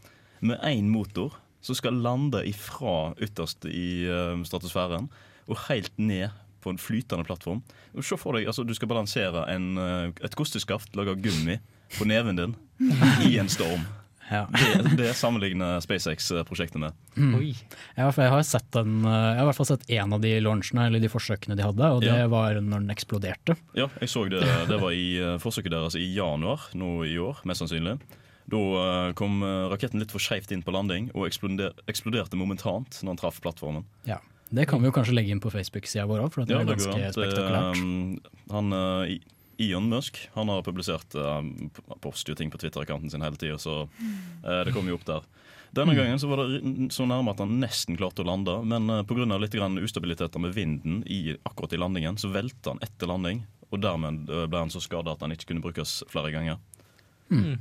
[0.41, 5.09] med én motor som skal lande ifra ytterst i uh, stratosfæren
[5.49, 6.31] og helt ned
[6.63, 7.65] på en flytende plattform.
[7.97, 11.59] Og se for deg, altså Du skal balansere en, uh, et kosteskaft laga av gummi
[11.99, 12.55] på neven din
[13.27, 13.83] i en storm.
[14.31, 14.45] Ja.
[14.53, 16.93] Det, det sammenligner SpaceX-prosjektet med.
[17.17, 17.35] Mm.
[17.97, 20.21] Ja, for jeg har, sett den, eh, jeg har i hvert fall sett én av
[20.25, 22.27] de launchene, eller de forsøkene de hadde, og det Ja.
[22.29, 23.57] var når den eksploderte.
[23.79, 24.43] Ja, jeg så det.
[24.69, 27.99] Det var i eh, forsøket deres i januar nå i år, mest sannsynlig.
[28.49, 33.15] Da eh, kom raketten litt for skeivt inn på landing og eksploder eksploderte momentant når
[33.15, 33.85] den traff plattformen.
[34.09, 34.21] Ja.
[34.51, 36.71] Det kan vi jo kanskje legge inn på Facebook-sida vår òg, for det Ja, er
[36.71, 36.95] ganske.
[36.97, 37.77] Det, spektakulært.
[37.77, 38.73] um, han,
[39.59, 41.43] eh, I- Elon Musk han har publisert uh,
[42.01, 43.89] poster jo ting på Twitter-kanten sin hele tida, så
[44.45, 45.23] eh, det kom jo opp der.
[45.75, 45.99] Denne Mm.
[45.99, 46.63] gangen så var det
[46.95, 49.39] så nærme at han nesten klarte å lande, men uh, pga.
[49.39, 53.45] litt grann ustabiliteter med vinden i, akkurat i landingen, så velta han etter landing.
[53.71, 56.57] Og dermed eh, ble han så skada at han ikke kunne brukes flere ganger.
[57.31, 57.59] Eh,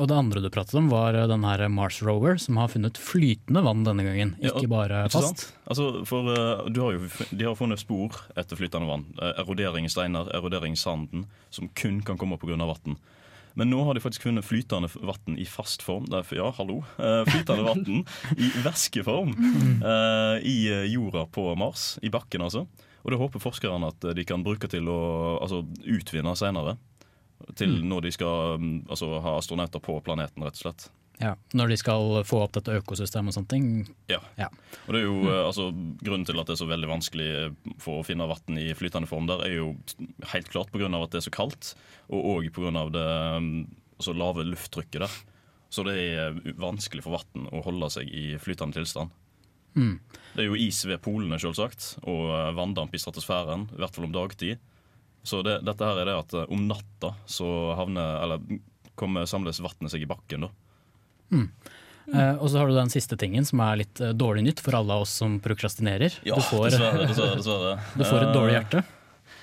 [0.00, 2.98] og det andre du pratet om, var eh, den her Mars Rover, som har funnet
[3.00, 5.44] flytende vann denne gangen, ikke bare fast.
[5.44, 5.46] sant?
[5.70, 9.06] Altså, for eh, du har jo, De har funnet spor etter flytende vann.
[9.20, 12.58] Eh, erodering i steiner, erodering i sanden, som kun kan komme pga.
[12.58, 12.98] vann.
[13.58, 16.06] Men nå har de faktisk funnet flytende vann i fast form.
[16.10, 16.80] Det er, ja, hallo.
[16.98, 18.04] Eh, flytende vann
[18.38, 19.34] i væskeform
[19.92, 21.98] eh, i eh, jorda på Mars.
[22.02, 22.66] I bakken, altså.
[23.00, 25.00] Og det håper forskerne at de kan bruke til å
[25.40, 26.76] altså, utvinne senere.
[27.56, 27.88] Til Mm.
[27.88, 30.90] når de skal mm, altså, ha astronauter på planeten, rett og slett.
[31.20, 33.66] Ja, når de skal få opp dette økosystemet og sånne ting.
[34.08, 34.22] Ja.
[34.40, 34.48] Ja.
[34.86, 35.32] Og det er jo, mm.
[35.44, 35.66] altså,
[36.00, 39.10] Grunnen til at det er så veldig vanskelig eh, for å finne vann i flytende
[39.10, 39.74] form, der er jo
[40.32, 40.88] helt klart pga.
[40.88, 41.74] at det er så kaldt,
[42.08, 42.86] og òg pga.
[42.94, 43.08] det
[43.44, 43.52] mm,
[43.98, 45.18] altså, lave lufttrykket der.
[45.70, 49.12] Så det er vanskelig for vann å holde seg i flytende tilstand.
[49.76, 50.00] Mm.
[50.34, 54.08] Det er jo is ved polene, selvsagt, og eh, vanndamp i stratosfæren, i hvert fall
[54.08, 54.56] om dagtid.
[55.22, 57.48] Så det, dette her er det at eh, om natta så
[57.78, 58.60] havner, eller
[58.98, 60.50] kommer samles vannet seg i bakken, da.
[61.30, 61.48] Mm.
[62.10, 64.78] Eh, og så har du den siste tingen, som er litt eh, dårlig nytt for
[64.78, 66.16] alle av oss som prokrastinerer.
[66.26, 67.04] Ja, du, får, dessverre.
[67.10, 67.76] dessverre, dessverre.
[68.00, 68.82] du får et dårlig hjerte.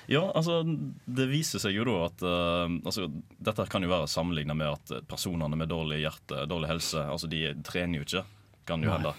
[0.08, 3.10] Ja, altså Det viser seg jo da at altså,
[3.44, 7.42] Dette kan jo være sammenlignet med at personene med dårlig hjerte, dårlig helse, altså de
[7.64, 8.22] trener jo ikke.
[8.68, 9.12] Kan jo hende.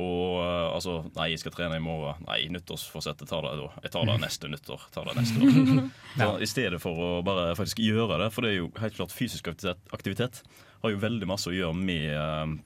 [0.00, 2.22] Og eh, altså Nei, jeg skal trene i morgen.
[2.28, 3.68] Nei, nyttårsforsettet tar det da.
[3.84, 4.86] Jeg tar det neste nyttår.
[4.94, 5.82] Tar det neste år.
[6.16, 9.12] Så, I stedet for å bare faktisk gjøre det, for det er jo helt klart
[9.14, 10.42] fysisk aktivitet, aktivitet
[10.82, 12.56] har jo veldig masse å gjøre med eh,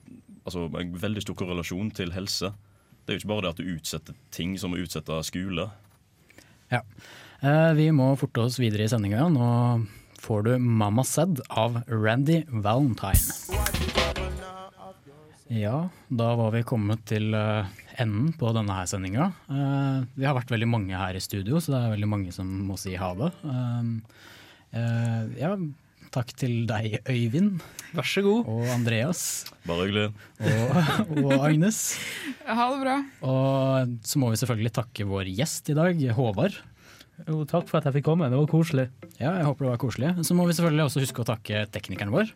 [0.47, 2.53] Altså en veldig stor korrelasjon til helse.
[3.03, 5.65] Det er jo ikke bare det at du utsetter ting som å utsette skole.
[6.71, 6.79] Ja.
[7.43, 9.27] Eh, vi må forte oss videre i sendinga.
[9.27, 9.49] Nå
[10.23, 13.56] får du 'Mamma Said' av Randy Valentine.
[15.53, 17.67] Ja, da var vi kommet til eh,
[18.01, 19.29] enden på denne her sendinga.
[19.47, 22.49] Eh, vi har vært veldig mange her i studio, så det er veldig mange som
[22.67, 23.29] må si ha det.
[23.47, 24.19] Eh,
[24.81, 25.53] eh, ja,
[26.11, 27.63] takk til deg, Øyvind.
[27.95, 28.51] Vær så god.
[28.51, 29.21] Og Andreas.
[29.67, 30.07] Bare hyggelig.
[30.43, 31.81] Og, og Agnes.
[32.43, 32.97] Ha det bra.
[33.31, 36.59] Og så må vi selvfølgelig takke vår gjest i dag, Håvard.
[37.25, 38.89] Jo, takk for at jeg fikk komme, det var koselig.
[39.17, 40.11] Ja, jeg håper det var koselig.
[40.27, 42.35] Så må vi selvfølgelig også huske å takke teknikeren vår.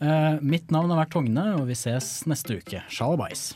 [0.00, 2.84] Eh, mitt navn har vært Togne, og vi ses neste uke.
[2.92, 3.50] Sjalabais.